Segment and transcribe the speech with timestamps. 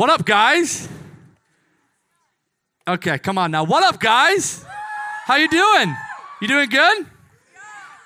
[0.00, 0.88] What up, guys?
[2.88, 3.64] Okay, come on now.
[3.64, 4.64] What up, guys?
[5.26, 5.94] How you doing?
[6.40, 7.06] You doing good?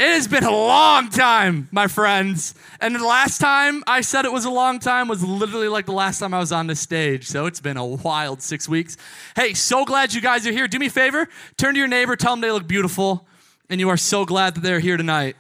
[0.01, 2.57] It has been a long time, my friends.
[2.81, 5.93] And the last time I said it was a long time was literally like the
[5.93, 7.29] last time I was on the stage.
[7.29, 8.97] So it's been a wild six weeks.
[9.37, 10.67] Hey, so glad you guys are here.
[10.67, 13.25] Do me a favor, turn to your neighbor, tell them they look beautiful,
[13.71, 15.37] and you are so glad that they're here tonight.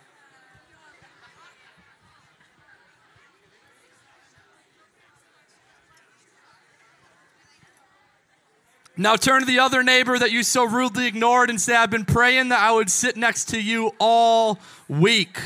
[8.96, 12.04] Now turn to the other neighbor that you so rudely ignored and say, I've been
[12.04, 15.36] praying that I would sit next to you all week.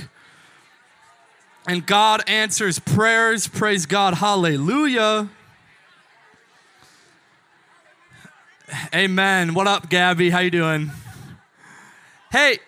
[1.66, 3.48] And God answers prayers.
[3.48, 4.15] Praise God.
[4.15, 5.30] Hallelujah.
[8.95, 9.55] Amen.
[9.55, 10.29] What up, Gabby?
[10.29, 10.91] How you doing?
[12.30, 12.59] Hey,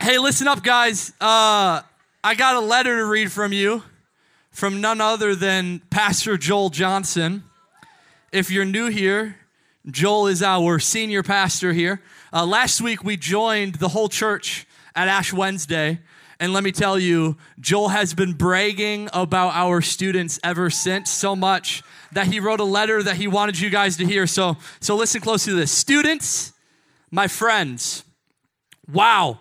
[0.00, 1.12] hey, listen up, guys.
[1.20, 1.82] Uh,
[2.22, 3.82] I got a letter to read from you
[4.52, 7.42] from none other than Pastor Joel Johnson.
[8.30, 9.38] If you're new here,
[9.90, 12.00] Joel is our senior pastor here.
[12.32, 15.98] Uh, last week, we joined the whole church at Ash Wednesday.
[16.38, 21.34] And let me tell you, Joel has been bragging about our students ever since so
[21.34, 24.28] much that he wrote a letter that he wanted you guys to hear.
[24.28, 25.72] So, so listen closely to this.
[25.72, 26.52] Students,
[27.10, 28.04] my friends,
[28.92, 29.40] wow.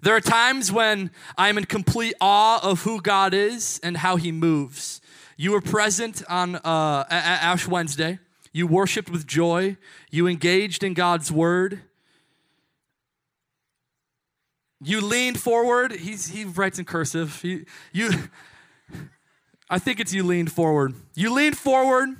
[0.00, 4.32] There are times when I'm in complete awe of who God is and how he
[4.32, 5.00] moves.
[5.36, 8.18] You were present on uh, Ash Wednesday.
[8.54, 9.76] You worshiped with joy.
[10.12, 11.80] You engaged in God's word.
[14.80, 15.90] You leaned forward.
[15.90, 17.42] He's, he writes in cursive.
[17.42, 18.10] He, you,
[19.68, 20.94] I think it's you leaned forward.
[21.16, 22.10] You leaned forward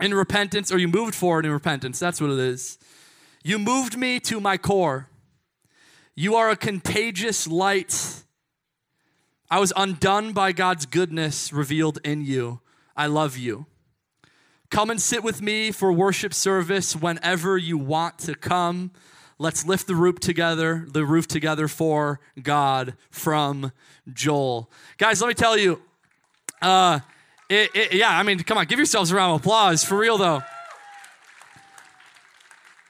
[0.00, 1.98] in repentance, or you moved forward in repentance.
[1.98, 2.78] That's what it is.
[3.44, 5.08] You moved me to my core.
[6.14, 8.22] You are a contagious light.
[9.50, 12.60] I was undone by God's goodness revealed in you.
[12.96, 13.66] I love you.
[14.72, 18.90] Come and sit with me for worship service whenever you want to come.
[19.38, 23.72] Let's lift the roof together, the roof together for God from
[24.10, 24.70] Joel.
[24.96, 25.82] Guys, let me tell you,
[26.62, 27.00] uh,
[27.50, 30.16] it, it, yeah, I mean, come on, give yourselves a round of applause for real
[30.16, 30.40] though.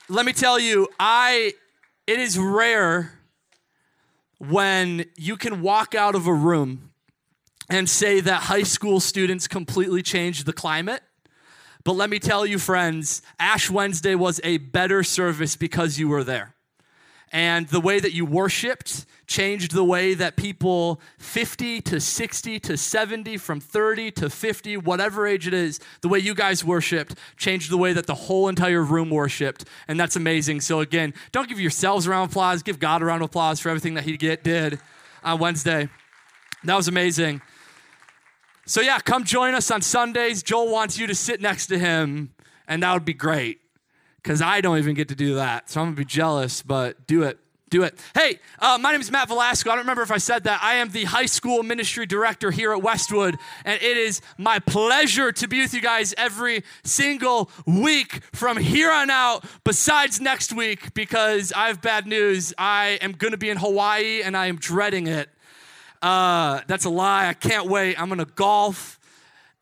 [0.09, 1.53] Let me tell you, I
[2.07, 3.19] it is rare
[4.39, 6.93] when you can walk out of a room
[7.69, 11.03] and say that high school students completely changed the climate
[11.85, 16.25] but let me tell you, friends, Ash Wednesday was a better service because you were
[16.25, 16.55] there.
[17.33, 22.77] And the way that you worshiped changed the way that people 50 to 60 to
[22.77, 27.71] 70, from 30 to 50, whatever age it is, the way you guys worshiped changed
[27.71, 29.65] the way that the whole entire room worshiped.
[29.89, 30.61] And that's amazing.
[30.61, 33.59] So, again, don't give yourselves a round of applause, give God a round of applause
[33.61, 34.79] for everything that He did
[35.25, 35.89] on Wednesday.
[36.65, 37.41] That was amazing.
[38.65, 40.43] So, yeah, come join us on Sundays.
[40.43, 42.33] Joel wants you to sit next to him,
[42.69, 43.61] and that would be great
[44.17, 45.69] because I don't even get to do that.
[45.69, 47.39] So, I'm going to be jealous, but do it.
[47.71, 47.99] Do it.
[48.15, 49.71] Hey, uh, my name is Matt Velasco.
[49.71, 50.63] I don't remember if I said that.
[50.63, 55.33] I am the high school ministry director here at Westwood, and it is my pleasure
[55.33, 60.93] to be with you guys every single week from here on out, besides next week,
[60.93, 62.53] because I have bad news.
[62.59, 65.31] I am going to be in Hawaii, and I am dreading it.
[66.03, 67.29] Uh, that's a lie.
[67.29, 68.01] I can't wait.
[68.01, 68.99] I'm going to golf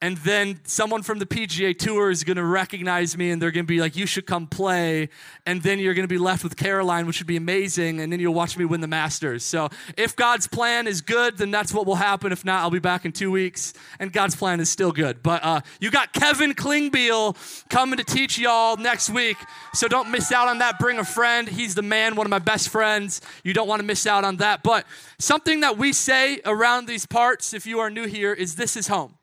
[0.03, 3.65] and then someone from the PGA Tour is going to recognize me and they're going
[3.65, 5.09] to be like, you should come play.
[5.45, 7.99] And then you're going to be left with Caroline, which would be amazing.
[7.99, 9.43] And then you'll watch me win the Masters.
[9.43, 12.31] So if God's plan is good, then that's what will happen.
[12.31, 13.75] If not, I'll be back in two weeks.
[13.99, 15.21] And God's plan is still good.
[15.21, 19.37] But uh, you got Kevin Klingbeil coming to teach y'all next week.
[19.75, 20.79] So don't miss out on that.
[20.79, 21.47] Bring a friend.
[21.47, 23.21] He's the man, one of my best friends.
[23.43, 24.63] You don't want to miss out on that.
[24.63, 24.87] But
[25.19, 28.87] something that we say around these parts, if you are new here, is this is
[28.87, 29.17] home.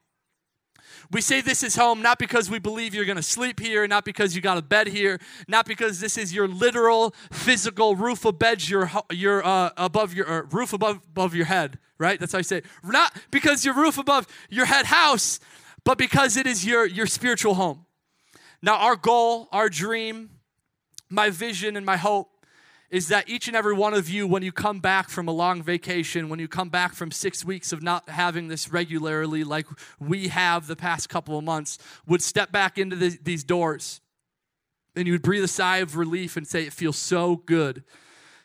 [1.10, 4.04] We say this is home not because we believe you're going to sleep here, not
[4.04, 8.38] because you got a bed here, not because this is your literal physical roof of
[8.38, 12.20] beds your your uh, above your uh, roof above above your head, right?
[12.20, 12.58] That's how I say.
[12.58, 12.66] It.
[12.84, 15.40] Not because your roof above your head house,
[15.84, 17.86] but because it is your your spiritual home.
[18.60, 20.30] Now, our goal, our dream,
[21.08, 22.28] my vision, and my hope
[22.90, 25.62] is that each and every one of you, when you come back from a long
[25.62, 29.66] vacation, when you come back from six weeks of not having this regularly, like
[30.00, 34.00] we have the past couple of months, would step back into the, these doors
[34.98, 37.84] and you would breathe a sigh of relief and say, It feels so good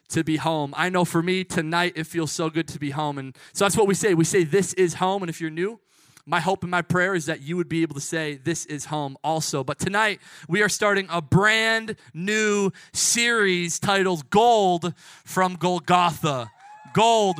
[0.09, 0.73] to be home.
[0.77, 3.17] I know for me tonight, it feels so good to be home.
[3.17, 4.13] And so that's what we say.
[4.13, 5.23] We say, This is home.
[5.23, 5.79] And if you're new,
[6.25, 8.85] my hope and my prayer is that you would be able to say, This is
[8.85, 9.63] home also.
[9.63, 14.93] But tonight, we are starting a brand new series titled Gold
[15.25, 16.49] from Golgotha.
[16.93, 17.39] Gold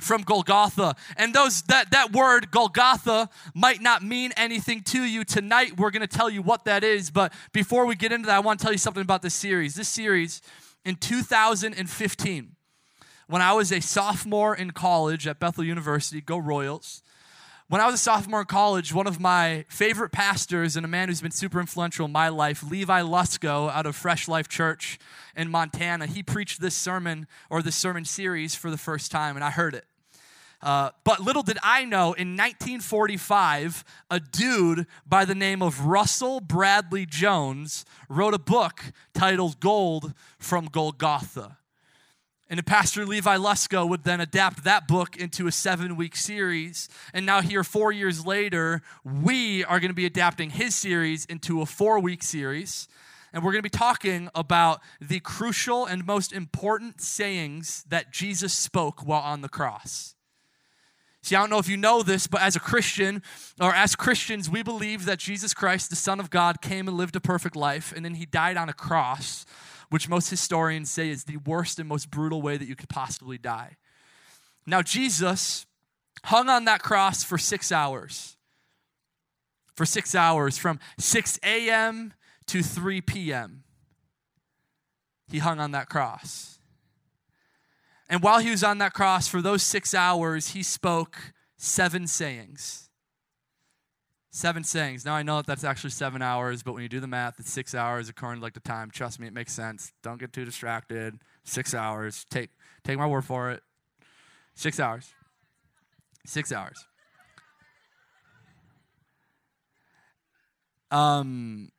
[0.00, 0.94] from Golgotha.
[1.16, 5.78] And those that that word Golgotha might not mean anything to you tonight.
[5.78, 8.40] We're going to tell you what that is, but before we get into that, I
[8.40, 9.74] want to tell you something about this series.
[9.74, 10.42] This series
[10.84, 12.56] in 2015
[13.28, 17.02] when I was a sophomore in college at Bethel University, go Royals.
[17.68, 21.08] When I was a sophomore in college, one of my favorite pastors and a man
[21.08, 25.00] who's been super influential in my life, Levi Lusko out of Fresh Life Church
[25.34, 29.44] in Montana, he preached this sermon or this sermon series for the first time, and
[29.44, 29.84] I heard it.
[30.62, 33.82] Uh, but little did I know, in 1945,
[34.12, 40.66] a dude by the name of Russell Bradley Jones wrote a book titled Gold from
[40.66, 41.58] Golgotha.
[42.48, 46.88] And Pastor Levi Lusko would then adapt that book into a seven week series.
[47.12, 51.60] And now, here, four years later, we are going to be adapting his series into
[51.60, 52.86] a four week series.
[53.32, 58.54] And we're going to be talking about the crucial and most important sayings that Jesus
[58.54, 60.14] spoke while on the cross.
[61.22, 63.20] See, I don't know if you know this, but as a Christian,
[63.60, 67.16] or as Christians, we believe that Jesus Christ, the Son of God, came and lived
[67.16, 69.44] a perfect life, and then he died on a cross
[69.90, 73.38] which most historians say is the worst and most brutal way that you could possibly
[73.38, 73.76] die.
[74.66, 75.66] Now, Jesus
[76.24, 78.36] hung on that cross for six hours.
[79.74, 82.14] For six hours, from 6 a.m.
[82.46, 83.64] to 3 p.m.,
[85.28, 86.58] he hung on that cross.
[88.08, 92.85] And while he was on that cross for those six hours, he spoke seven sayings.
[94.36, 95.06] Seven sayings.
[95.06, 97.50] Now I know that that's actually seven hours, but when you do the math, it's
[97.50, 98.90] six hours according to like the time.
[98.90, 99.94] Trust me, it makes sense.
[100.02, 101.18] Don't get too distracted.
[101.44, 102.26] Six hours.
[102.28, 102.50] Take
[102.84, 103.62] take my word for it.
[104.54, 105.08] Six hours.
[106.26, 106.84] Six hours.
[110.90, 111.72] Um.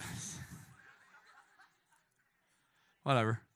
[3.02, 3.40] Whatever.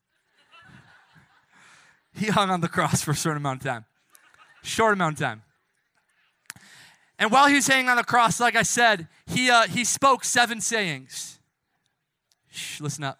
[2.13, 3.85] He hung on the cross for a certain amount of time.
[4.61, 5.41] Short amount of time.
[7.21, 10.25] And while he was hanging on the cross, like I said, he, uh, he spoke
[10.25, 11.39] seven sayings.
[12.49, 13.19] Shh, listen up.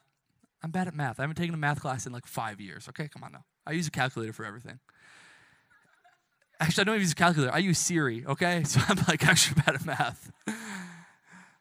[0.64, 1.20] I'm bad at math.
[1.20, 2.90] I haven't taken a math class in like five years.
[2.90, 3.46] Okay, come on now.
[3.64, 4.80] I use a calculator for everything.
[6.60, 7.54] Actually, I don't even use a calculator.
[7.54, 8.64] I use Siri, okay?
[8.66, 10.32] So I'm like actually bad at math.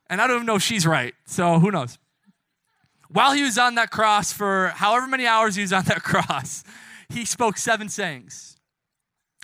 [0.09, 1.15] And I don't even know if she's right.
[1.27, 1.99] So who knows?
[3.11, 6.65] While he was on that cross for however many hours he was on that cross,
[7.11, 8.50] he spoke seven sayings.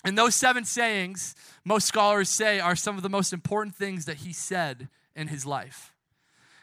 [0.06, 4.18] And those seven sayings most scholars say are some of the most important things that
[4.18, 5.92] he said in his life.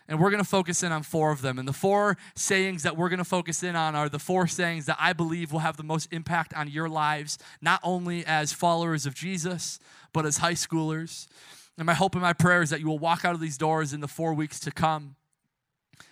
[0.08, 1.60] And we're going to focus in on four of them.
[1.60, 4.86] And the four sayings that we're going to focus in on are the four sayings
[4.86, 9.06] that I believe will have the most impact on your lives, not only as followers
[9.06, 9.78] of Jesus,
[10.14, 11.28] but as high schoolers.
[11.78, 13.92] And my hope and my prayer is that you will walk out of these doors
[13.92, 15.18] in the four weeks to come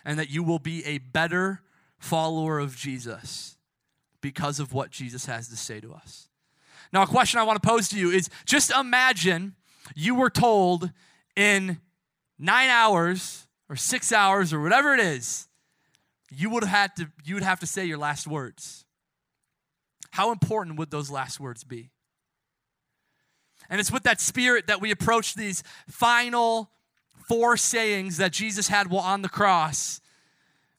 [0.04, 1.62] and that you will be a better
[1.98, 3.56] follower of Jesus
[4.20, 6.28] because of what Jesus has to say to us.
[6.92, 9.54] Now, a question I want to pose to you is just imagine
[9.94, 10.90] you were told
[11.36, 11.80] in
[12.38, 15.48] nine hours or six hours or whatever it is,
[16.30, 18.84] you would have had to you would have to say your last words.
[20.10, 21.90] How important would those last words be?
[23.70, 26.70] And it's with that spirit that we approach these final
[27.26, 30.02] four sayings that Jesus had while on the cross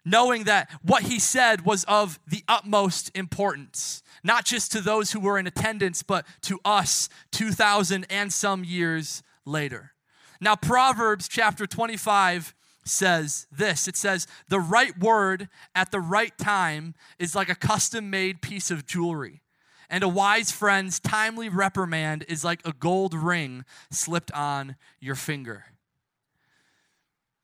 [0.05, 5.19] knowing that what he said was of the utmost importance, not just to those who
[5.19, 9.91] were in attendance, but to us 2,000 and some years later.
[10.39, 12.53] Now, Proverbs chapter 25
[12.85, 18.09] says this it says, The right word at the right time is like a custom
[18.09, 19.41] made piece of jewelry.
[19.89, 25.65] And a wise friend's timely reprimand is like a gold ring slipped on your finger.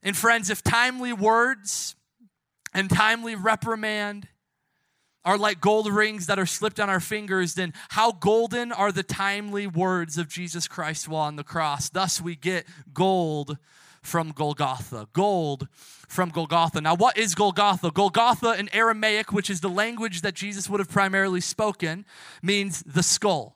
[0.01, 1.95] And friends, if timely words
[2.73, 4.27] and timely reprimand
[5.25, 9.03] are like gold rings that are slipped on our fingers, then how golden are the
[9.03, 11.89] timely words of Jesus Christ while on the cross?
[11.89, 13.57] Thus, we get gold
[14.01, 15.07] from Golgotha.
[15.13, 15.67] Gold
[16.07, 16.81] from Golgotha.
[16.81, 17.91] Now, what is Golgotha?
[17.91, 22.05] Golgotha in Aramaic, which is the language that Jesus would have primarily spoken,
[22.41, 23.55] means the skull.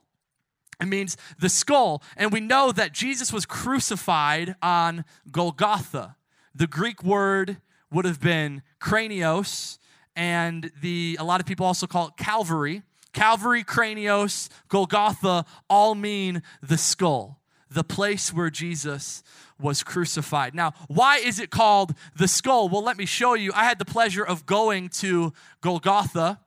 [0.81, 2.03] It means the skull.
[2.17, 6.17] And we know that Jesus was crucified on Golgotha.
[6.53, 7.57] The Greek word
[7.91, 9.77] would have been cranios,
[10.15, 12.83] and the a lot of people also call it Calvary.
[13.13, 17.39] Calvary, cranios, Golgotha all mean the skull,
[17.69, 19.21] the place where Jesus
[19.59, 20.55] was crucified.
[20.55, 22.69] Now, why is it called the skull?
[22.69, 23.51] Well, let me show you.
[23.53, 26.39] I had the pleasure of going to Golgotha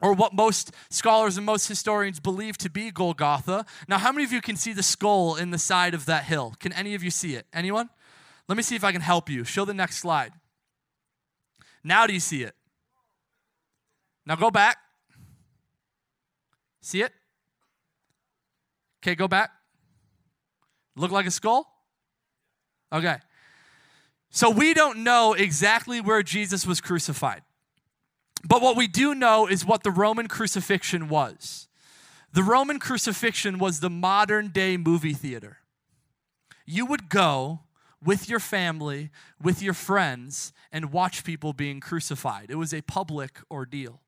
[0.00, 3.64] or what most scholars and most historians believe to be Golgotha.
[3.88, 6.54] Now, how many of you can see the skull in the side of that hill?
[6.60, 7.46] Can any of you see it?
[7.52, 7.88] Anyone?
[8.48, 9.44] Let me see if I can help you.
[9.44, 10.32] Show the next slide.
[11.82, 12.55] Now do you see it?
[14.26, 14.78] Now go back.
[16.80, 17.12] See it?
[19.02, 19.50] Okay, go back.
[20.96, 21.66] Look like a skull?
[22.92, 23.18] Okay.
[24.30, 27.42] So we don't know exactly where Jesus was crucified.
[28.44, 31.68] But what we do know is what the Roman crucifixion was.
[32.32, 35.58] The Roman crucifixion was the modern day movie theater.
[36.66, 37.60] You would go
[38.04, 42.50] with your family, with your friends, and watch people being crucified.
[42.50, 44.00] It was a public ordeal.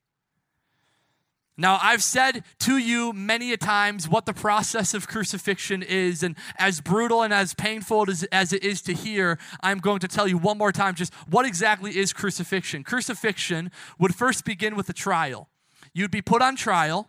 [1.60, 6.36] Now, I've said to you many a times what the process of crucifixion is, and
[6.56, 10.28] as brutal and as painful as, as it is to hear, I'm going to tell
[10.28, 12.84] you one more time just what exactly is crucifixion.
[12.84, 15.48] Crucifixion would first begin with a trial.
[15.92, 17.08] You'd be put on trial,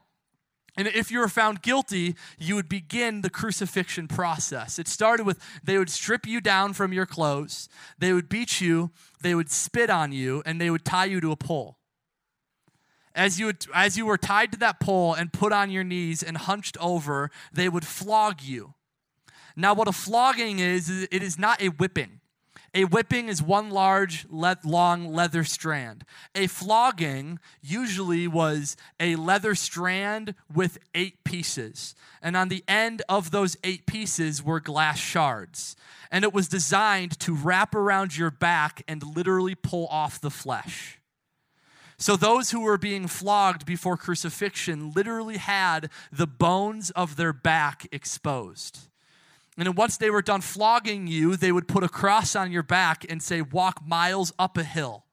[0.76, 4.80] and if you were found guilty, you would begin the crucifixion process.
[4.80, 8.90] It started with they would strip you down from your clothes, they would beat you,
[9.22, 11.79] they would spit on you, and they would tie you to a pole
[13.20, 16.38] as you, as you were tied to that pole and put on your knees and
[16.38, 18.74] hunched over, they would flog you.
[19.58, 22.22] Now, what a flogging is, is it is not a whipping.
[22.74, 26.06] A whipping is one large, le- long leather strand.
[26.34, 31.96] A flogging usually was a leather strand with eight pieces.
[32.22, 35.76] And on the end of those eight pieces were glass shards.
[36.10, 40.99] And it was designed to wrap around your back and literally pull off the flesh.
[42.00, 47.88] So those who were being flogged before crucifixion literally had the bones of their back
[47.92, 48.88] exposed.
[49.58, 53.06] And once they were done flogging you, they would put a cross on your back
[53.10, 55.04] and say, Walk miles up a hill.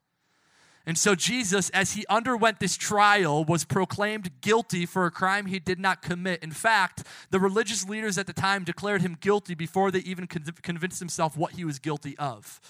[0.88, 5.59] And so Jesus, as he underwent this trial, was proclaimed guilty for a crime he
[5.59, 6.45] did not commit.
[6.45, 11.00] In fact, the religious leaders at the time declared him guilty before they even convinced
[11.00, 12.61] himself what he was guilty of.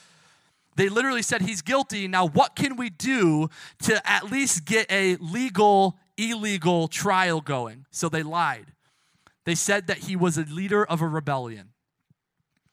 [0.76, 2.06] They literally said he's guilty.
[2.06, 3.48] Now, what can we do
[3.82, 7.86] to at least get a legal, illegal trial going?
[7.90, 8.72] So they lied.
[9.44, 11.70] They said that he was a leader of a rebellion.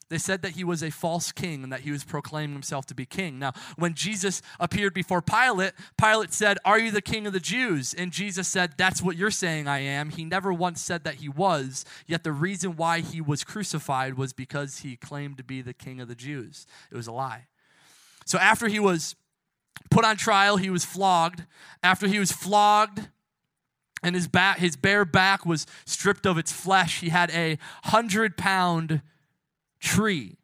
[0.09, 2.93] They said that he was a false king and that he was proclaiming himself to
[2.93, 3.39] be king.
[3.39, 7.95] Now, when Jesus appeared before Pilate, Pilate said, Are you the king of the Jews?
[7.95, 10.11] And Jesus said, That's what you're saying I am.
[10.11, 14.33] He never once said that he was, yet the reason why he was crucified was
[14.33, 16.67] because he claimed to be the king of the Jews.
[16.91, 17.47] It was a lie.
[18.25, 19.15] So after he was
[19.89, 21.43] put on trial, he was flogged.
[21.81, 23.07] After he was flogged,
[24.03, 28.37] and his back his bare back was stripped of its flesh he had a hundred
[28.37, 29.01] pound
[29.79, 30.37] tree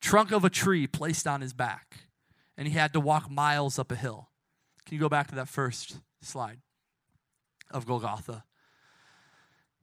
[0.00, 2.08] trunk of a tree placed on his back
[2.56, 4.28] and he had to walk miles up a hill
[4.84, 6.58] can you go back to that first slide
[7.70, 8.44] of golgotha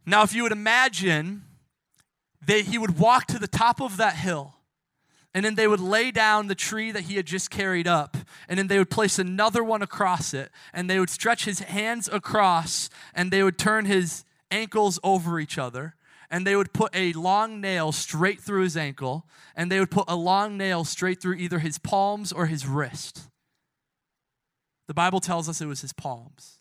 [0.06, 1.44] now if you would imagine
[2.46, 4.56] that he would walk to the top of that hill
[5.34, 8.18] and then they would lay down the tree that he had just carried up.
[8.48, 10.52] And then they would place another one across it.
[10.74, 12.90] And they would stretch his hands across.
[13.16, 15.96] And they would turn his ankles over each other.
[16.30, 19.25] And they would put a long nail straight through his ankle.
[19.56, 23.28] And they would put a long nail straight through either his palms or his wrist.
[24.88, 26.60] The Bible tells us it was his palms.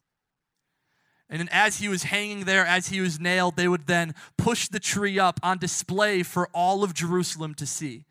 [1.28, 4.68] And then, as he was hanging there, as he was nailed, they would then push
[4.68, 8.04] the tree up on display for all of Jerusalem to see.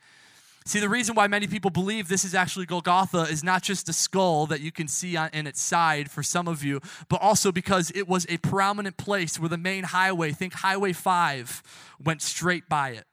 [0.65, 3.94] See, the reason why many people believe this is actually Golgotha is not just a
[3.94, 7.51] skull that you can see on, in its side for some of you, but also
[7.51, 11.63] because it was a prominent place where the main highway, think Highway 5,
[12.03, 13.06] went straight by it.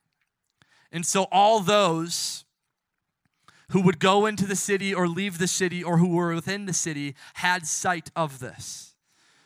[0.93, 2.45] And so all those
[3.71, 6.73] who would go into the city or leave the city or who were within the
[6.73, 8.95] city had sight of this.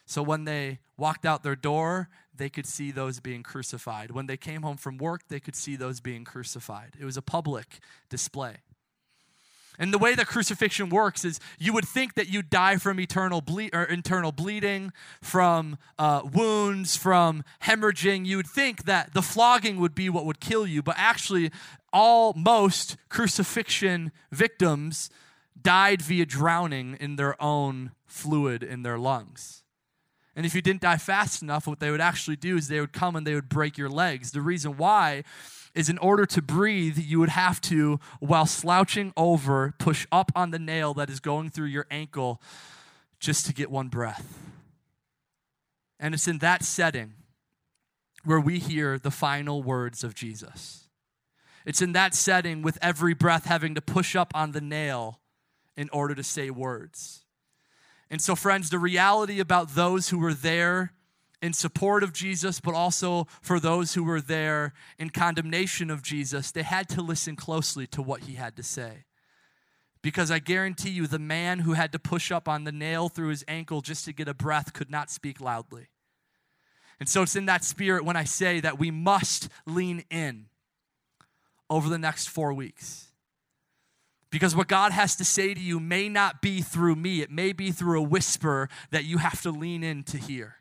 [0.07, 4.11] So when they walked out their door, they could see those being crucified.
[4.11, 6.97] When they came home from work, they could see those being crucified.
[6.99, 8.59] It was a public display.
[9.79, 13.41] And the way that crucifixion works is you would think that you die from eternal
[13.41, 18.27] ble- or internal bleeding, from uh, wounds, from hemorrhaging.
[18.27, 21.51] You would think that the flogging would be what would kill you, but actually,
[21.93, 25.11] all most crucifixion victims
[25.61, 29.62] died via drowning in their own fluid in their lungs.
[30.35, 32.93] And if you didn't die fast enough, what they would actually do is they would
[32.93, 34.33] come and they would break your legs.
[34.33, 35.25] The reason why
[35.75, 40.51] is in order to breathe, you would have to, while slouching over, push up on
[40.51, 42.41] the nail that is going through your ankle
[43.21, 44.39] just to get one breath.
[46.01, 47.15] And it's in that setting
[48.25, 50.89] where we hear the final words of Jesus.
[51.65, 55.21] It's in that setting with every breath having to push up on the nail
[55.77, 57.25] in order to say words.
[58.13, 60.93] And so, friends, the reality about those who were there
[61.41, 66.53] in support of Jesus, but also for those who were there in condemnation of Jesus,
[66.53, 69.05] they had to listen closely to what he had to say.
[70.03, 73.31] Because I guarantee you, the man who had to push up on the nail through
[73.31, 75.87] his ankle just to get a breath could not speak loudly.
[77.01, 80.49] And so it's in that spirit when I say that we must lean in
[81.71, 83.12] over the next four weeks.
[84.33, 87.53] Because what God has to say to you may not be through me, it may
[87.53, 90.57] be through a whisper that you have to lean in to hear.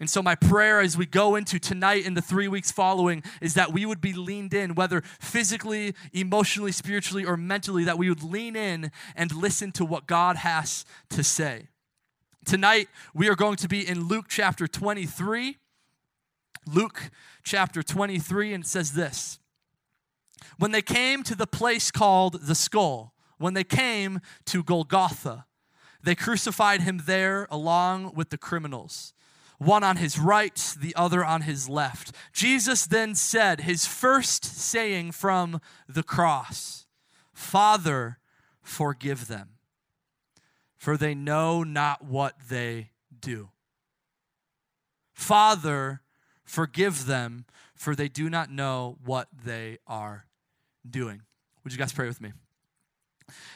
[0.00, 3.54] And so, my prayer as we go into tonight and the three weeks following is
[3.54, 8.22] that we would be leaned in, whether physically, emotionally, spiritually, or mentally, that we would
[8.22, 11.68] lean in and listen to what God has to say.
[12.46, 15.58] Tonight, we are going to be in Luke chapter 23.
[16.66, 17.10] Luke
[17.44, 19.39] chapter 23, and it says this
[20.58, 25.46] When they came to the place called the skull, when they came to Golgotha,
[26.02, 29.14] they crucified him there along with the criminals
[29.60, 32.12] one on his right, the other on his left.
[32.32, 36.86] Jesus then said his first saying from the cross
[37.34, 38.18] Father,
[38.62, 39.50] forgive them,
[40.78, 43.50] for they know not what they do.
[45.12, 46.00] Father,
[46.42, 47.44] forgive them,
[47.74, 50.24] for they do not know what they are
[50.88, 51.22] doing.
[51.64, 52.32] Would you guys pray with me?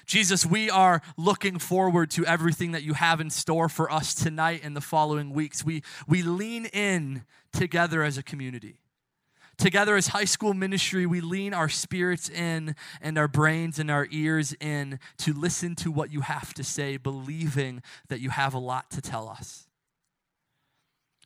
[0.06, 4.60] Jesus, we are looking forward to everything that you have in store for us tonight
[4.62, 5.64] and the following weeks.
[5.64, 8.78] We, we lean in together as a community.
[9.56, 14.08] Together as high school ministry, we lean our spirits in and our brains and our
[14.10, 18.58] ears in to listen to what you have to say, believing that you have a
[18.58, 19.68] lot to tell us.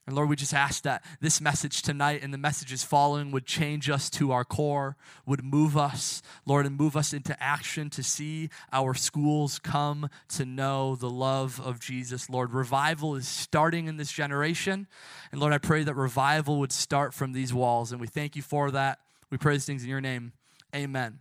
[0.08, 3.90] And Lord, we just ask that this message tonight and the messages following would change
[3.90, 4.96] us to our core,
[5.26, 10.46] would move us, Lord, and move us into action to see our schools come to
[10.46, 12.30] know the love of Jesus.
[12.30, 14.86] Lord, revival is starting in this generation.
[15.30, 17.92] And Lord, I pray that revival would start from these walls.
[17.92, 19.00] And we thank you for that.
[19.28, 20.32] We pray these things in your name.
[20.74, 21.18] Amen.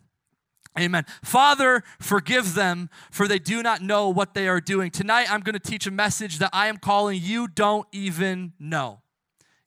[0.78, 1.06] Amen.
[1.24, 4.92] Father, forgive them, for they do not know what they are doing.
[4.92, 9.02] Tonight, I'm going to teach a message that I am calling You Don't Even Know.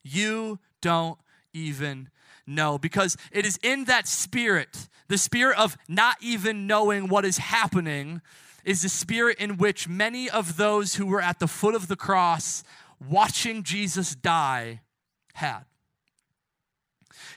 [0.03, 1.19] You don't
[1.53, 2.09] even
[2.47, 2.77] know.
[2.77, 8.21] Because it is in that spirit, the spirit of not even knowing what is happening,
[8.63, 11.95] is the spirit in which many of those who were at the foot of the
[11.95, 12.63] cross
[13.05, 14.81] watching Jesus die
[15.33, 15.63] had.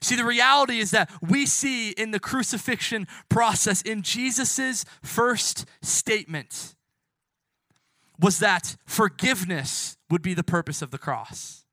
[0.05, 6.75] See, the reality is that we see in the crucifixion process, in Jesus' first statement,
[8.21, 11.65] was that forgiveness would be the purpose of the cross.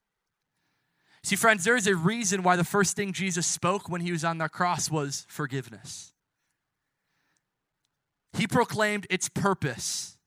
[1.24, 4.24] See, friends, there is a reason why the first thing Jesus spoke when he was
[4.24, 6.14] on that cross was forgiveness.
[8.32, 10.18] He proclaimed its purpose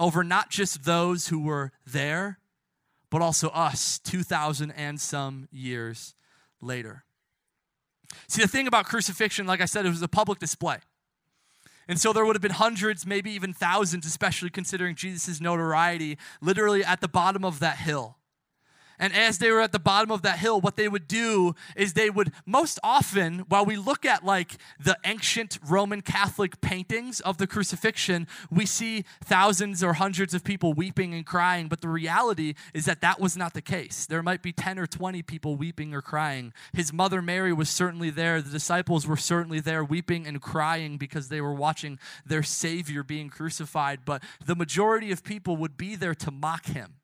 [0.00, 2.40] over not just those who were there,
[3.08, 6.16] but also us 2,000 and some years
[6.60, 7.04] later.
[8.26, 10.78] See, the thing about crucifixion, like I said, it was a public display.
[11.88, 16.84] And so there would have been hundreds, maybe even thousands, especially considering Jesus' notoriety, literally
[16.84, 18.17] at the bottom of that hill.
[18.98, 21.92] And as they were at the bottom of that hill, what they would do is
[21.92, 27.38] they would most often, while we look at like the ancient Roman Catholic paintings of
[27.38, 31.68] the crucifixion, we see thousands or hundreds of people weeping and crying.
[31.68, 34.06] But the reality is that that was not the case.
[34.06, 36.52] There might be 10 or 20 people weeping or crying.
[36.72, 38.42] His mother Mary was certainly there.
[38.42, 43.28] The disciples were certainly there weeping and crying because they were watching their Savior being
[43.28, 44.00] crucified.
[44.04, 46.97] But the majority of people would be there to mock him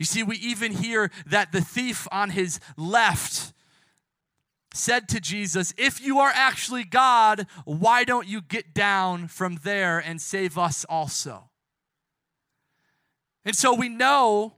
[0.00, 3.52] you see, we even hear that the thief on his left
[4.72, 9.98] said to Jesus, If you are actually God, why don't you get down from there
[9.98, 11.50] and save us also?
[13.44, 14.54] And so we know,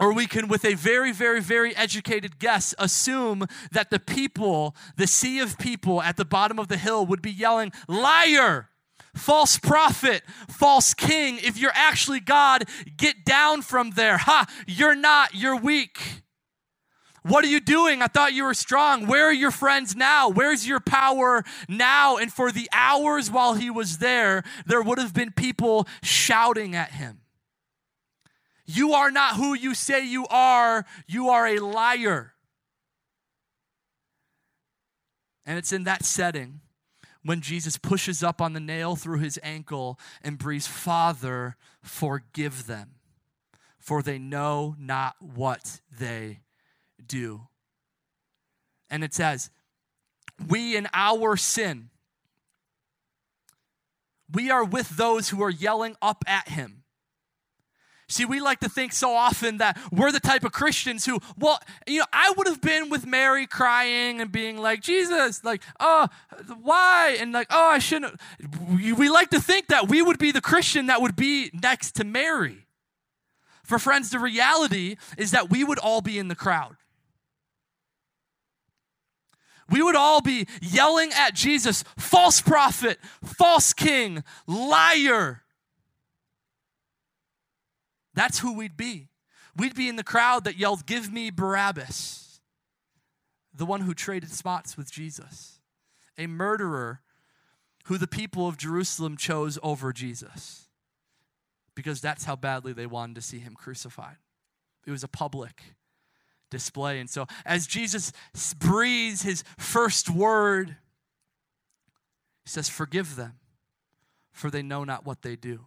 [0.00, 5.06] or we can, with a very, very, very educated guess, assume that the people, the
[5.06, 8.70] sea of people at the bottom of the hill, would be yelling, Liar!
[9.16, 11.38] False prophet, false king.
[11.42, 12.64] If you're actually God,
[12.96, 14.18] get down from there.
[14.18, 16.22] Ha, you're not, you're weak.
[17.22, 18.02] What are you doing?
[18.02, 19.08] I thought you were strong.
[19.08, 20.28] Where are your friends now?
[20.28, 22.18] Where's your power now?
[22.18, 26.92] And for the hours while he was there, there would have been people shouting at
[26.92, 27.22] him.
[28.64, 30.86] You are not who you say you are.
[31.08, 32.34] You are a liar.
[35.44, 36.60] And it's in that setting
[37.26, 42.92] when Jesus pushes up on the nail through his ankle and breathes, Father, forgive them,
[43.78, 46.40] for they know not what they
[47.04, 47.48] do.
[48.88, 49.50] And it says,
[50.48, 51.90] We in our sin,
[54.32, 56.84] we are with those who are yelling up at him.
[58.08, 61.58] See, we like to think so often that we're the type of Christians who, well,
[61.88, 66.06] you know, I would have been with Mary crying and being like, Jesus, like, oh,
[66.62, 67.16] why?
[67.18, 68.20] And like, oh, I shouldn't.
[68.70, 72.04] We like to think that we would be the Christian that would be next to
[72.04, 72.66] Mary.
[73.64, 76.76] For friends, the reality is that we would all be in the crowd.
[79.68, 85.42] We would all be yelling at Jesus, false prophet, false king, liar.
[88.16, 89.08] That's who we'd be.
[89.54, 92.40] We'd be in the crowd that yelled, Give me Barabbas,
[93.54, 95.60] the one who traded spots with Jesus,
[96.18, 97.02] a murderer
[97.84, 100.66] who the people of Jerusalem chose over Jesus
[101.76, 104.16] because that's how badly they wanted to see him crucified.
[104.86, 105.62] It was a public
[106.50, 106.98] display.
[106.98, 108.12] And so, as Jesus
[108.58, 110.76] breathes his first word,
[112.44, 113.34] he says, Forgive them,
[114.32, 115.66] for they know not what they do.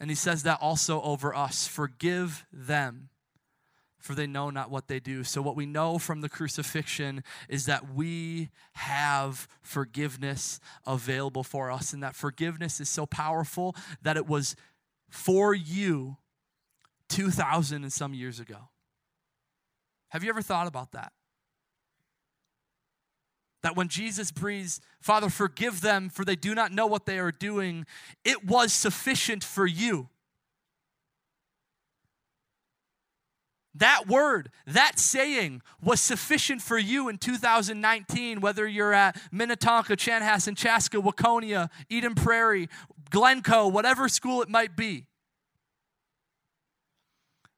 [0.00, 3.10] And he says that also over us Forgive them,
[3.98, 5.22] for they know not what they do.
[5.22, 11.92] So, what we know from the crucifixion is that we have forgiveness available for us,
[11.92, 14.56] and that forgiveness is so powerful that it was
[15.10, 16.16] for you
[17.10, 18.70] 2,000 and some years ago.
[20.08, 21.12] Have you ever thought about that?
[23.62, 27.32] That when Jesus breathes, Father, forgive them, for they do not know what they are
[27.32, 27.86] doing,
[28.24, 30.08] it was sufficient for you.
[33.74, 40.56] That word, that saying was sufficient for you in 2019, whether you're at Minnetonka, Chanhassen,
[40.56, 42.68] Chaska, Waconia, Eden Prairie,
[43.10, 45.06] Glencoe, whatever school it might be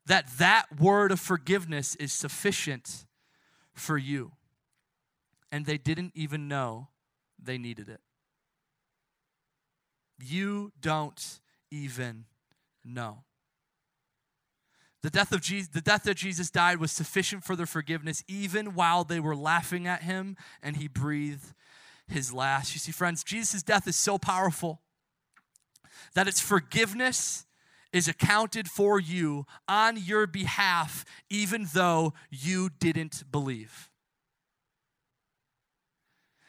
[0.07, 3.07] that that word of forgiveness is sufficient
[3.73, 4.33] for you.
[5.53, 6.89] And they didn't even know
[7.41, 8.01] they needed it.
[10.19, 12.25] You don't even
[12.85, 13.25] know.
[15.03, 18.75] The death of Jesus, the death that Jesus died was sufficient for their forgiveness, even
[18.75, 21.53] while they were laughing at him and he breathed
[22.07, 22.73] his last.
[22.73, 24.81] You see, friends, Jesus' death is so powerful
[26.15, 27.47] that it's forgiveness
[27.93, 33.91] is accounted for you on your behalf, even though you didn't believe.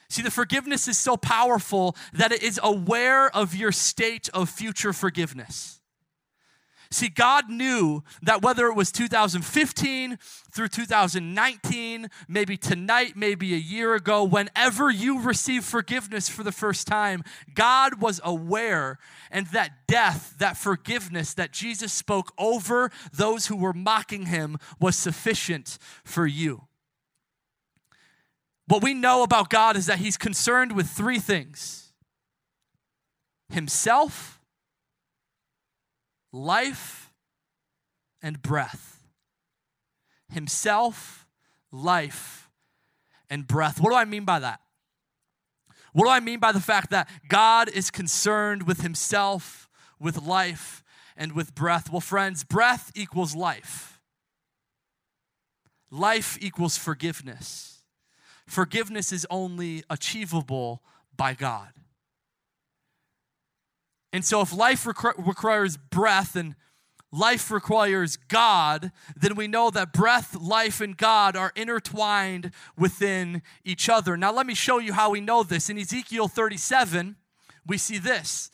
[0.10, 4.94] See, the forgiveness is so powerful that it is aware of your state of future
[4.94, 5.82] forgiveness.
[6.94, 10.20] See, God knew that whether it was 2015
[10.52, 16.86] through 2019, maybe tonight, maybe a year ago, whenever you receive forgiveness for the first
[16.86, 17.24] time,
[17.56, 19.00] God was aware
[19.32, 24.96] and that death, that forgiveness that Jesus spoke over those who were mocking him was
[24.96, 26.68] sufficient for you.
[28.74, 31.92] What we know about God is that he's concerned with three things
[33.52, 34.40] himself
[36.32, 37.14] life
[38.24, 39.06] and breath.
[40.32, 41.28] Himself,
[41.72, 42.50] life,
[43.30, 43.80] and breath.
[43.80, 44.60] What do I mean by that?
[45.92, 50.84] What do I mean by the fact that God is concerned with Himself, with life,
[51.16, 51.92] and with breath?
[51.92, 54.02] Well, friends, breath equals life,
[55.92, 57.83] life equals forgiveness.
[58.48, 60.82] Forgiveness is only achievable
[61.16, 61.70] by God.
[64.12, 66.56] And so, if life requ- requires breath and
[67.12, 73.88] life requires God, then we know that breath, life, and God are intertwined within each
[73.88, 74.18] other.
[74.18, 75.70] Now, let me show you how we know this.
[75.70, 77.16] In Ezekiel 37,
[77.66, 78.52] we see this.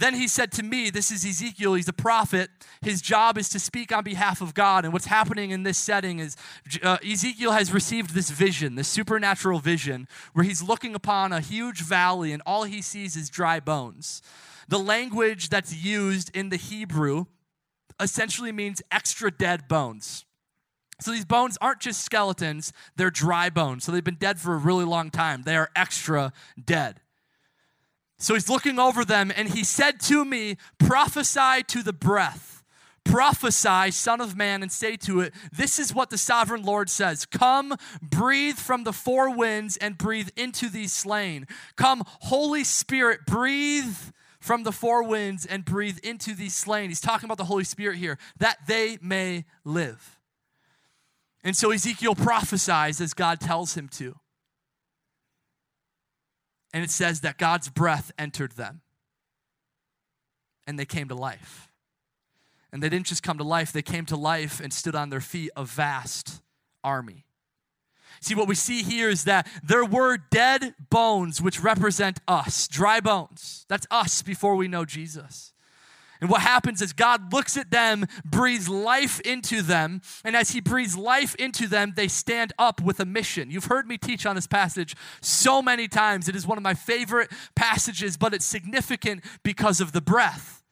[0.00, 2.48] Then he said to me, This is Ezekiel, he's a prophet.
[2.80, 4.84] His job is to speak on behalf of God.
[4.84, 6.36] And what's happening in this setting is
[6.82, 11.82] uh, Ezekiel has received this vision, this supernatural vision, where he's looking upon a huge
[11.82, 14.22] valley and all he sees is dry bones.
[14.68, 17.26] The language that's used in the Hebrew
[18.00, 20.24] essentially means extra dead bones.
[21.02, 23.84] So these bones aren't just skeletons, they're dry bones.
[23.84, 25.42] So they've been dead for a really long time.
[25.42, 26.32] They are extra
[26.62, 27.00] dead.
[28.20, 32.62] So he's looking over them and he said to me, Prophesy to the breath.
[33.02, 37.24] Prophesy, Son of Man, and say to it, This is what the sovereign Lord says
[37.24, 41.46] Come, breathe from the four winds and breathe into these slain.
[41.76, 43.96] Come, Holy Spirit, breathe
[44.38, 46.90] from the four winds and breathe into these slain.
[46.90, 50.18] He's talking about the Holy Spirit here, that they may live.
[51.42, 54.14] And so Ezekiel prophesies as God tells him to.
[56.72, 58.82] And it says that God's breath entered them
[60.66, 61.68] and they came to life.
[62.72, 65.20] And they didn't just come to life, they came to life and stood on their
[65.20, 66.40] feet, a vast
[66.84, 67.26] army.
[68.20, 73.00] See, what we see here is that there were dead bones which represent us, dry
[73.00, 73.64] bones.
[73.68, 75.52] That's us before we know Jesus.
[76.20, 80.60] And what happens is God looks at them, breathes life into them, and as He
[80.60, 83.50] breathes life into them, they stand up with a mission.
[83.50, 86.28] You've heard me teach on this passage so many times.
[86.28, 90.62] It is one of my favorite passages, but it's significant because of the breath.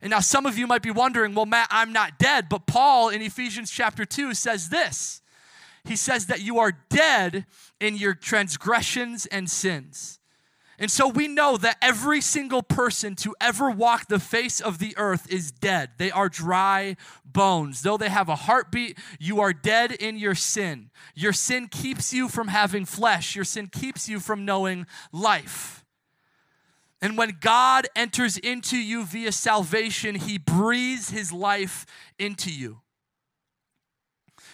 [0.00, 2.48] And now some of you might be wondering, well, Matt, I'm not dead.
[2.48, 5.20] But Paul in Ephesians chapter 2 says this
[5.84, 7.46] He says that you are dead
[7.80, 10.20] in your transgressions and sins.
[10.78, 14.94] And so we know that every single person to ever walk the face of the
[14.96, 15.90] earth is dead.
[15.96, 17.82] They are dry bones.
[17.82, 20.90] Though they have a heartbeat, you are dead in your sin.
[21.14, 25.84] Your sin keeps you from having flesh, your sin keeps you from knowing life.
[27.02, 31.86] And when God enters into you via salvation, he breathes his life
[32.18, 32.80] into you.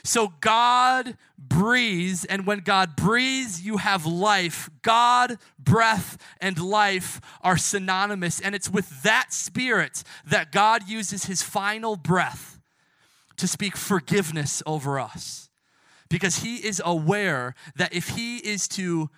[0.04, 4.68] So God breathes, and when God breathes, you have life.
[4.82, 11.42] God, breath, and life are synonymous, and it's with that spirit that God uses his
[11.42, 12.60] final breath
[13.36, 15.48] to speak forgiveness over us.
[16.08, 19.08] Because he is aware that if he is to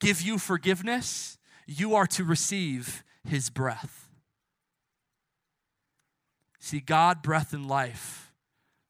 [0.00, 4.08] give you forgiveness, you are to receive his breath.
[6.58, 8.32] See, God, breath, and life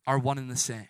[0.06, 0.88] are one and the same.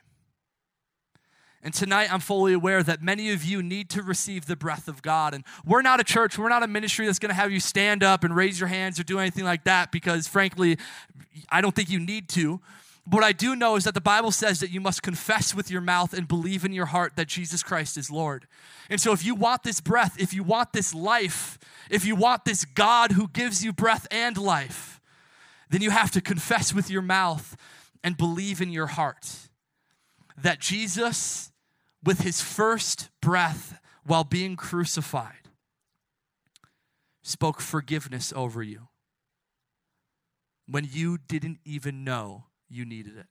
[1.62, 5.03] And tonight, I'm fully aware that many of you need to receive the breath of
[5.03, 5.35] God.
[5.35, 8.03] And we're not a church, we're not a ministry that's going to have you stand
[8.03, 10.79] up and raise your hands or do anything like that because, frankly,
[11.51, 12.61] I don't think you need to.
[13.07, 15.70] But what I do know is that the Bible says that you must confess with
[15.70, 18.46] your mouth and believe in your heart that Jesus Christ is Lord.
[18.88, 21.59] And so, if you want this breath, if you want this life,
[21.90, 25.01] if you want this God who gives you breath and life,
[25.68, 27.57] then you have to confess with your mouth
[28.03, 29.49] and believe in your heart
[30.42, 31.49] that Jesus
[32.04, 35.48] with his first breath while being crucified,
[37.22, 38.88] spoke forgiveness over you
[40.66, 43.26] when you didn't even know you needed it.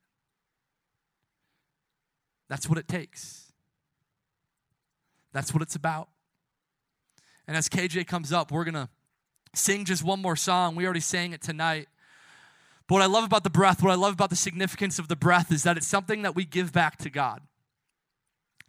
[2.49, 3.51] That's what it takes.
[5.31, 6.09] That's what it's about.
[7.47, 8.89] And as KJ comes up, we're going to
[9.53, 10.75] sing just one more song.
[10.75, 11.87] We already sang it tonight.
[12.87, 15.15] But what I love about the breath, what I love about the significance of the
[15.15, 17.41] breath is that it's something that we give back to God.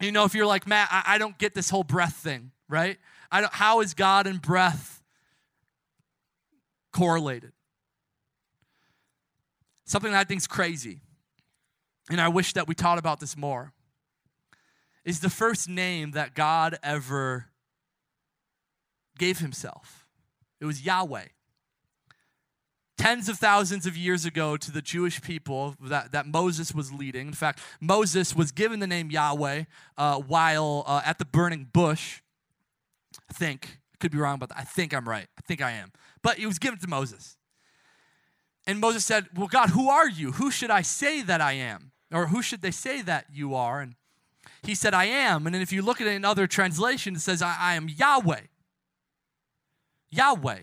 [0.01, 2.97] You know, if you're like, Matt, I, I don't get this whole breath thing, right?
[3.31, 5.01] I don't, how is God and breath
[6.91, 7.51] correlated?
[9.85, 11.01] Something that I think is crazy,
[12.09, 13.73] and I wish that we taught about this more,
[15.05, 17.47] is the first name that God ever
[19.17, 20.07] gave himself.
[20.59, 21.27] It was Yahweh
[23.01, 27.27] tens of thousands of years ago to the Jewish people that, that Moses was leading.
[27.27, 29.63] In fact, Moses was given the name Yahweh
[29.97, 32.21] uh, while uh, at the burning bush.
[33.29, 33.79] I think.
[33.93, 34.51] I could be wrong that.
[34.55, 35.27] I think I'm right.
[35.37, 35.91] I think I am.
[36.21, 37.37] But it was given to Moses.
[38.67, 40.33] And Moses said, Well, God, who are you?
[40.33, 41.91] Who should I say that I am?
[42.13, 43.81] Or who should they say that you are?
[43.81, 43.95] And
[44.61, 45.47] he said, I am.
[45.47, 47.89] And then if you look at it in other translations, it says, I, I am
[47.89, 48.41] Yahweh.
[50.11, 50.59] Yahweh.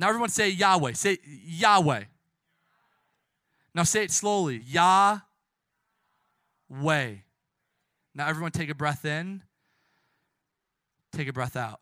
[0.00, 0.94] Now, everyone say Yahweh.
[0.94, 2.04] Say Yahweh.
[3.74, 5.20] Now, say it slowly Yahweh.
[8.14, 9.42] Now, everyone take a breath in,
[11.12, 11.80] take a breath out.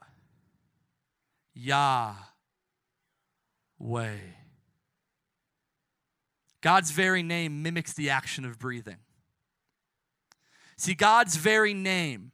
[1.55, 2.17] Yahweh.
[6.61, 8.99] God's very name mimics the action of breathing.
[10.77, 12.33] See, God's very name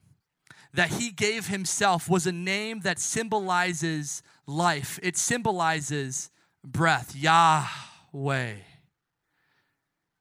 [0.72, 6.30] that He gave Himself was a name that symbolizes life, it symbolizes
[6.64, 7.14] breath.
[7.14, 8.54] Yahweh.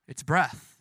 [0.08, 0.78] It's breath.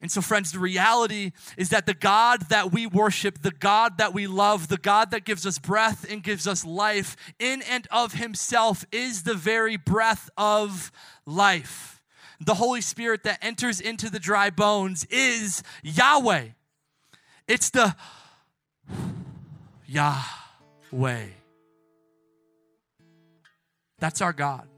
[0.00, 4.12] And so, friends, the reality is that the God that we worship, the God that
[4.12, 8.14] we love, the God that gives us breath and gives us life in and of
[8.14, 10.90] Himself is the very breath of
[11.24, 12.02] life.
[12.40, 16.46] The Holy Spirit that enters into the dry bones is Yahweh.
[17.46, 17.94] It's the
[19.86, 20.41] Yah
[20.92, 21.30] way.
[23.98, 24.68] That's our God.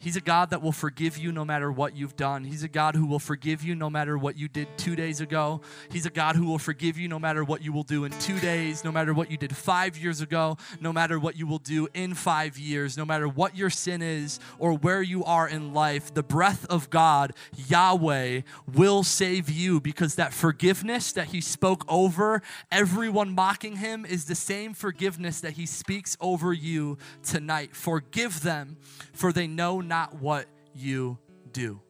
[0.00, 2.44] He's a God that will forgive you no matter what you've done.
[2.44, 5.60] He's a God who will forgive you no matter what you did two days ago.
[5.90, 8.38] He's a God who will forgive you no matter what you will do in two
[8.38, 11.88] days, no matter what you did five years ago, no matter what you will do
[11.94, 16.14] in five years, no matter what your sin is or where you are in life.
[16.14, 22.40] The breath of God, Yahweh, will save you because that forgiveness that He spoke over
[22.70, 27.74] everyone mocking Him is the same forgiveness that He speaks over you tonight.
[27.74, 28.76] Forgive them,
[29.12, 31.18] for they know not what you
[31.52, 31.80] do.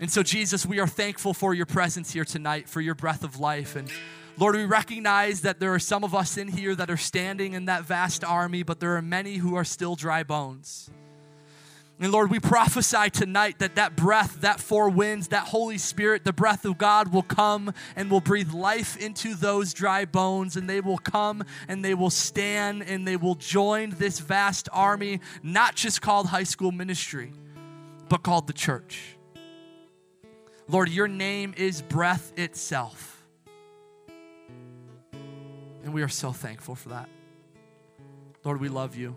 [0.00, 3.40] And so, Jesus, we are thankful for your presence here tonight, for your breath of
[3.40, 3.74] life.
[3.74, 3.90] And
[4.38, 7.64] Lord, we recognize that there are some of us in here that are standing in
[7.64, 10.88] that vast army, but there are many who are still dry bones.
[12.00, 16.32] And Lord, we prophesy tonight that that breath, that four winds, that Holy Spirit, the
[16.32, 20.80] breath of God will come and will breathe life into those dry bones, and they
[20.80, 26.00] will come and they will stand and they will join this vast army, not just
[26.00, 27.32] called high school ministry,
[28.08, 29.16] but called the church.
[30.68, 33.24] Lord, your name is breath itself.
[35.82, 37.08] And we are so thankful for that.
[38.44, 39.16] Lord, we love you.